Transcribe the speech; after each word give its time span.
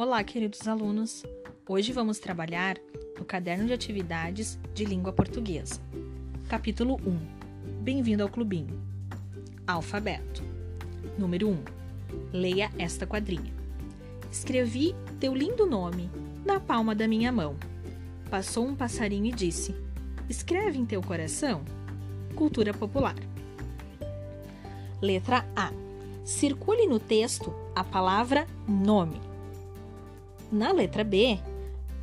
Olá, 0.00 0.22
queridos 0.22 0.68
alunos! 0.68 1.24
Hoje 1.68 1.92
vamos 1.92 2.20
trabalhar 2.20 2.78
no 3.18 3.24
caderno 3.24 3.66
de 3.66 3.72
atividades 3.72 4.56
de 4.72 4.84
língua 4.84 5.12
portuguesa. 5.12 5.80
Capítulo 6.48 7.00
1 7.04 7.82
Bem-vindo 7.82 8.22
ao 8.22 8.28
Clubinho. 8.28 8.80
Alfabeto. 9.66 10.44
Número 11.18 11.48
1 11.48 11.64
Leia 12.32 12.70
esta 12.78 13.08
quadrinha. 13.08 13.52
Escrevi 14.30 14.94
teu 15.18 15.34
lindo 15.34 15.66
nome 15.66 16.08
na 16.46 16.60
palma 16.60 16.94
da 16.94 17.08
minha 17.08 17.32
mão. 17.32 17.56
Passou 18.30 18.68
um 18.68 18.76
passarinho 18.76 19.26
e 19.26 19.32
disse: 19.32 19.74
Escreve 20.28 20.78
em 20.78 20.86
teu 20.86 21.02
coração. 21.02 21.64
Cultura 22.36 22.72
popular. 22.72 23.16
Letra 25.02 25.44
A. 25.56 25.72
Circule 26.24 26.86
no 26.86 27.00
texto 27.00 27.52
a 27.74 27.82
palavra 27.82 28.46
nome. 28.68 29.27
Na 30.50 30.72
letra 30.72 31.04
B, 31.04 31.38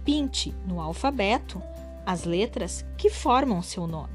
pinte 0.03 0.53
no 0.67 0.79
alfabeto 0.79 1.61
as 2.05 2.23
letras 2.23 2.85
que 2.97 3.09
formam 3.09 3.61
seu 3.61 3.87
nome. 3.87 4.13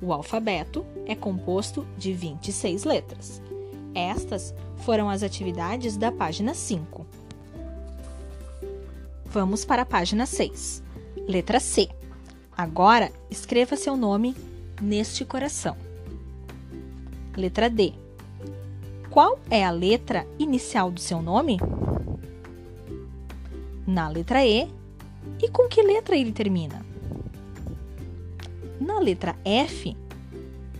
O 0.00 0.12
alfabeto 0.12 0.84
é 1.04 1.14
composto 1.14 1.86
de 1.98 2.12
26 2.12 2.84
letras. 2.84 3.42
Estas 3.94 4.54
foram 4.78 5.10
as 5.10 5.22
atividades 5.22 5.96
da 5.98 6.10
página 6.10 6.54
5. 6.54 7.04
Vamos 9.26 9.64
para 9.64 9.82
a 9.82 9.86
página 9.86 10.24
6. 10.24 10.82
Letra 11.28 11.60
C. 11.60 11.88
Agora 12.56 13.12
escreva 13.30 13.76
seu 13.76 13.96
nome 13.96 14.34
neste 14.80 15.24
coração. 15.24 15.76
Letra 17.36 17.68
D. 17.68 17.92
Qual 19.10 19.38
é 19.50 19.64
a 19.64 19.70
letra 19.70 20.26
inicial 20.38 20.90
do 20.90 21.00
seu 21.00 21.20
nome? 21.20 21.58
Na 23.90 24.08
letra 24.08 24.46
E 24.46 24.68
e 25.42 25.48
com 25.48 25.68
que 25.68 25.82
letra 25.82 26.16
ele 26.16 26.32
termina. 26.32 26.84
Na 28.80 28.98
letra 28.98 29.36
F, 29.44 29.96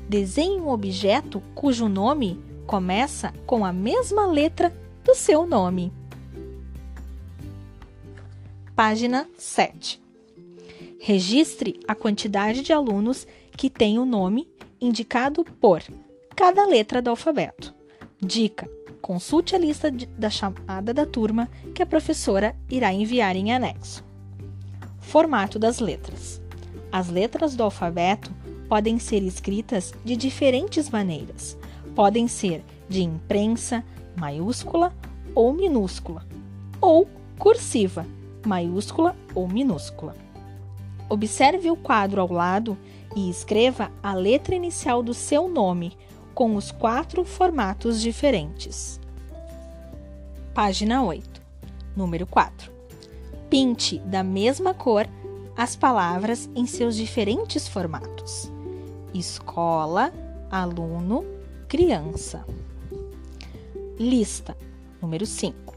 desenhe 0.08 0.60
um 0.60 0.68
objeto 0.68 1.42
cujo 1.54 1.88
nome 1.88 2.40
começa 2.66 3.34
com 3.44 3.64
a 3.64 3.72
mesma 3.72 4.26
letra 4.26 4.72
do 5.04 5.14
seu 5.14 5.46
nome. 5.46 5.92
Página 8.74 9.28
7. 9.36 10.00
Registre 10.98 11.80
a 11.86 11.94
quantidade 11.94 12.62
de 12.62 12.72
alunos 12.72 13.26
que 13.56 13.68
têm 13.68 13.98
o 13.98 14.06
nome 14.06 14.48
indicado 14.80 15.44
por 15.44 15.82
cada 16.34 16.64
letra 16.64 17.02
do 17.02 17.10
alfabeto. 17.10 17.74
Dica: 18.18 18.70
Consulte 19.00 19.56
a 19.56 19.58
lista 19.58 19.90
de, 19.90 20.06
da 20.06 20.30
chamada 20.30 20.92
da 20.92 21.06
turma 21.06 21.48
que 21.74 21.82
a 21.82 21.86
professora 21.86 22.54
irá 22.70 22.92
enviar 22.92 23.34
em 23.34 23.52
anexo. 23.52 24.04
Formato 25.00 25.58
das 25.58 25.80
letras: 25.80 26.40
As 26.92 27.08
letras 27.08 27.56
do 27.56 27.62
alfabeto 27.62 28.30
podem 28.68 28.98
ser 28.98 29.22
escritas 29.22 29.92
de 30.04 30.14
diferentes 30.16 30.88
maneiras. 30.90 31.56
Podem 31.94 32.28
ser 32.28 32.62
de 32.88 33.02
imprensa, 33.02 33.84
maiúscula 34.16 34.94
ou 35.34 35.52
minúscula, 35.52 36.24
ou 36.80 37.08
cursiva, 37.38 38.06
maiúscula 38.46 39.16
ou 39.34 39.48
minúscula. 39.48 40.14
Observe 41.08 41.70
o 41.70 41.76
quadro 41.76 42.20
ao 42.20 42.32
lado 42.32 42.78
e 43.16 43.28
escreva 43.28 43.90
a 44.02 44.14
letra 44.14 44.54
inicial 44.54 45.02
do 45.02 45.12
seu 45.12 45.48
nome 45.48 45.96
com 46.34 46.56
os 46.56 46.70
quatro 46.70 47.24
formatos 47.24 48.00
diferentes. 48.00 49.00
Página 50.54 51.02
8, 51.02 51.42
número 51.96 52.26
4. 52.26 52.70
Pinte 53.48 53.98
da 54.00 54.22
mesma 54.22 54.72
cor 54.74 55.06
as 55.56 55.76
palavras 55.76 56.48
em 56.54 56.66
seus 56.66 56.96
diferentes 56.96 57.68
formatos: 57.68 58.50
escola, 59.12 60.12
aluno, 60.50 61.24
criança. 61.68 62.44
Lista, 63.98 64.56
número 65.00 65.26
5. 65.26 65.74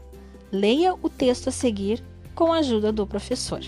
Leia 0.50 0.94
o 0.94 1.10
texto 1.10 1.48
a 1.48 1.52
seguir 1.52 2.02
com 2.34 2.52
a 2.52 2.58
ajuda 2.58 2.90
do 2.90 3.06
professor. 3.06 3.60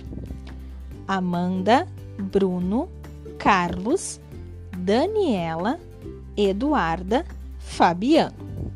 Amanda, 1.06 1.86
Bruno, 2.18 2.88
Carlos, 3.38 4.20
Daniela, 4.76 5.78
Eduarda 6.36 7.24
Fabiano. 7.58 8.72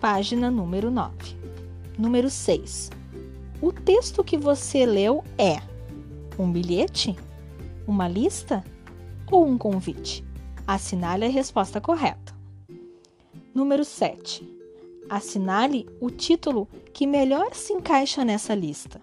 Página 0.00 0.50
número 0.50 0.90
9. 0.90 1.14
Número 1.98 2.28
6. 2.28 2.90
O 3.60 3.72
texto 3.72 4.24
que 4.24 4.36
você 4.36 4.84
leu 4.84 5.22
é 5.38 5.60
um 6.38 6.50
bilhete, 6.50 7.16
uma 7.86 8.08
lista 8.08 8.64
ou 9.30 9.46
um 9.46 9.56
convite? 9.56 10.24
Assinale 10.66 11.26
a 11.26 11.28
resposta 11.28 11.80
correta. 11.80 12.34
Número 13.54 13.84
7. 13.84 14.48
Assinale 15.08 15.88
o 16.00 16.10
título 16.10 16.66
que 16.92 17.06
melhor 17.06 17.54
se 17.54 17.72
encaixa 17.72 18.24
nessa 18.24 18.54
lista: 18.54 19.00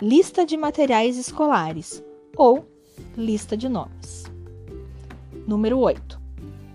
Lista 0.00 0.44
de 0.44 0.56
materiais 0.56 1.16
escolares 1.16 2.02
ou 2.36 2.66
lista 3.16 3.56
de 3.56 3.68
nomes. 3.68 4.19
Número 5.50 5.80
8. 5.80 6.20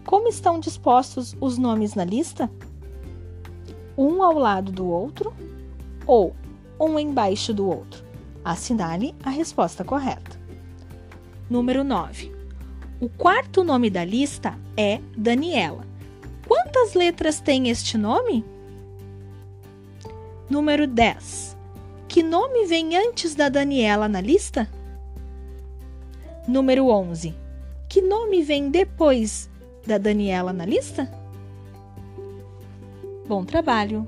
Como 0.05 0.27
estão 0.27 0.59
dispostos 0.59 1.33
os 1.39 1.57
nomes 1.57 1.95
na 1.95 2.03
lista? 2.03 2.51
Um 3.97 4.21
ao 4.21 4.37
lado 4.37 4.69
do 4.69 4.85
outro 4.85 5.33
ou 6.05 6.35
um 6.77 6.99
embaixo 6.99 7.53
do 7.53 7.69
outro? 7.69 8.03
Assinale 8.43 9.15
a 9.23 9.29
resposta 9.29 9.85
correta. 9.85 10.37
Número 11.49 11.85
9. 11.85 12.35
O 12.99 13.07
quarto 13.07 13.63
nome 13.63 13.89
da 13.89 14.03
lista 14.03 14.59
é 14.75 14.99
Daniela. 15.15 15.87
Quantas 16.45 16.95
letras 16.95 17.39
tem 17.39 17.69
este 17.69 17.97
nome? 17.97 18.43
Número 20.49 20.85
10. 20.85 21.55
Que 22.09 22.21
nome 22.21 22.65
vem 22.65 22.93
antes 22.97 23.35
da 23.35 23.47
Daniela 23.47 24.09
na 24.09 24.19
lista? 24.19 24.69
Número 26.45 26.87
11 26.89 27.44
que 27.87 28.01
nome 28.01 28.41
vem 28.41 28.69
depois 28.69 29.49
da 29.85 29.97
Daniela 29.97 30.51
na 30.51 30.65
lista? 30.65 31.11
Bom 33.27 33.43
trabalho! 33.43 34.07